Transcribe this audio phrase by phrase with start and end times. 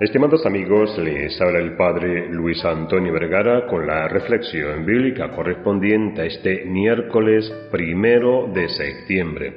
[0.00, 6.24] Estimados amigos, les habla el Padre Luis Antonio Vergara con la reflexión bíblica correspondiente a
[6.24, 9.54] este miércoles primero de septiembre.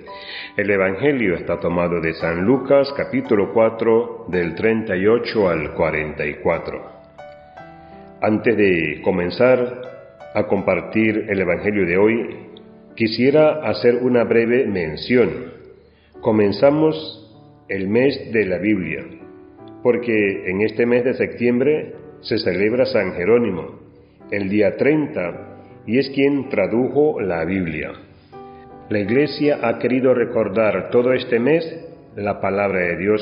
[0.57, 6.91] El Evangelio está tomado de San Lucas capítulo 4 del 38 al 44.
[8.19, 9.81] Antes de comenzar
[10.33, 12.35] a compartir el Evangelio de hoy,
[12.95, 15.53] quisiera hacer una breve mención.
[16.19, 17.31] Comenzamos
[17.69, 19.20] el mes de la Biblia
[19.83, 23.79] porque en este mes de septiembre se celebra San Jerónimo,
[24.29, 27.91] el día 30, y es quien tradujo la Biblia.
[28.89, 31.63] La Iglesia ha querido recordar todo este mes
[32.15, 33.21] la palabra de Dios,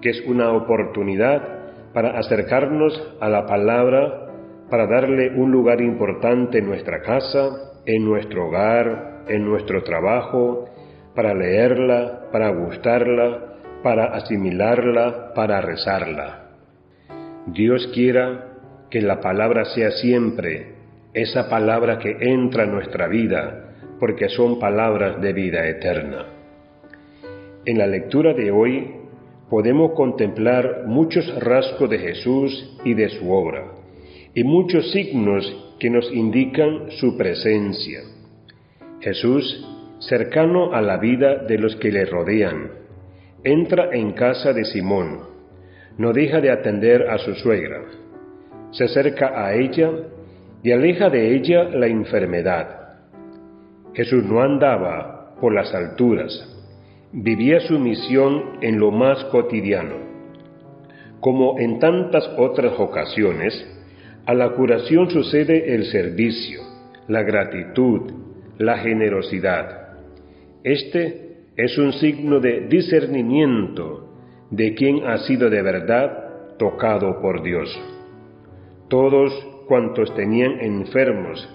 [0.00, 4.28] que es una oportunidad para acercarnos a la palabra,
[4.70, 10.66] para darle un lugar importante en nuestra casa, en nuestro hogar, en nuestro trabajo,
[11.14, 13.53] para leerla, para gustarla,
[13.84, 16.48] para asimilarla, para rezarla.
[17.48, 18.46] Dios quiera
[18.90, 20.68] que la palabra sea siempre
[21.12, 26.24] esa palabra que entra en nuestra vida, porque son palabras de vida eterna.
[27.66, 28.90] En la lectura de hoy
[29.50, 33.66] podemos contemplar muchos rasgos de Jesús y de su obra,
[34.34, 38.00] y muchos signos que nos indican su presencia.
[39.00, 42.83] Jesús cercano a la vida de los que le rodean,
[43.44, 45.20] entra en casa de Simón,
[45.98, 47.82] no deja de atender a su suegra,
[48.70, 49.90] se acerca a ella
[50.62, 52.84] y aleja de ella la enfermedad.
[53.92, 56.32] Jesús no andaba por las alturas,
[57.12, 59.96] vivía su misión en lo más cotidiano.
[61.20, 63.54] Como en tantas otras ocasiones,
[64.26, 66.62] a la curación sucede el servicio,
[67.08, 68.10] la gratitud,
[68.58, 69.98] la generosidad.
[70.64, 74.08] Este es un signo de discernimiento
[74.50, 77.68] de quien ha sido de verdad tocado por Dios.
[78.88, 79.32] Todos
[79.66, 81.48] cuantos tenían enfermos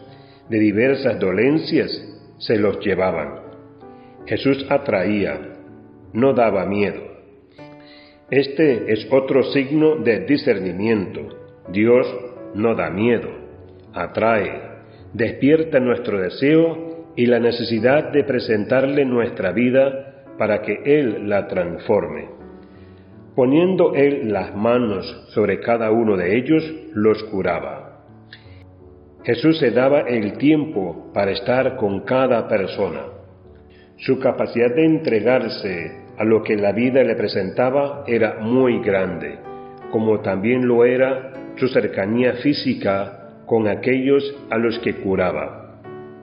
[0.50, 1.92] de diversas dolencias
[2.38, 3.42] se los llevaban.
[4.26, 5.58] Jesús atraía,
[6.14, 7.02] no daba miedo.
[8.32, 11.22] Este es otro signo de discernimiento.
[11.72, 12.08] Dios
[12.54, 13.30] no da miedo,
[13.94, 14.62] atrae,
[15.14, 22.30] despierta nuestro deseo y la necesidad de presentarle nuestra vida para que Él la transforme.
[23.36, 28.06] Poniendo Él las manos sobre cada uno de ellos, los curaba.
[29.24, 33.02] Jesús se daba el tiempo para estar con cada persona.
[33.98, 39.40] Su capacidad de entregarse a lo que la vida le presentaba era muy grande,
[39.92, 45.69] como también lo era su cercanía física con aquellos a los que curaba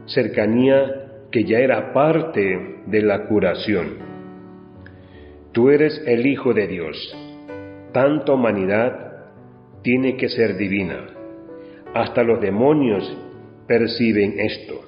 [0.06, 3.98] cercanía que ya era parte de la curación.
[5.52, 6.96] Tú eres el Hijo de Dios.
[7.92, 9.24] Tanta humanidad
[9.82, 11.06] tiene que ser divina.
[11.94, 13.16] Hasta los demonios
[13.66, 14.82] perciben esto.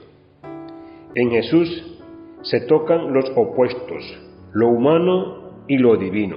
[1.14, 2.00] En Jesús
[2.42, 4.04] se tocan los opuestos,
[4.52, 6.36] lo humano y lo divino.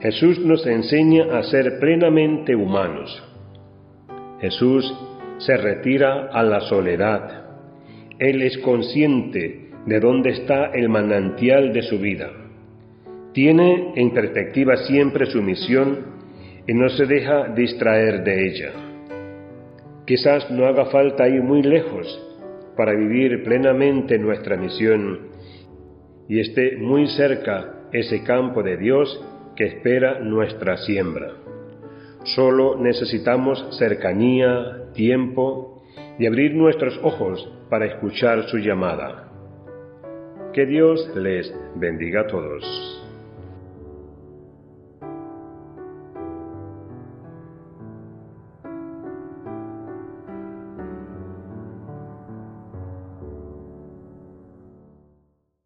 [0.00, 3.22] Jesús nos enseña a ser plenamente humanos.
[4.40, 4.94] Jesús
[5.38, 7.45] se retira a la soledad
[8.18, 12.30] él es consciente de dónde está el manantial de su vida.
[13.32, 16.16] Tiene en perspectiva siempre su misión
[16.66, 18.72] y no se deja distraer de ella.
[20.06, 22.22] Quizás no haga falta ir muy lejos
[22.76, 25.28] para vivir plenamente nuestra misión
[26.28, 29.24] y esté muy cerca ese campo de Dios
[29.54, 31.32] que espera nuestra siembra.
[32.24, 35.82] Solo necesitamos cercanía, tiempo
[36.18, 39.28] y abrir nuestros ojos para escuchar su llamada.
[40.52, 43.05] Que Dios les bendiga a todos.